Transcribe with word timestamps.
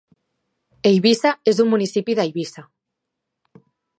Eivissa 0.89 1.33
és 1.51 1.61
un 1.65 1.69
municipi 1.75 2.17
d'Eivissa. 2.21 2.65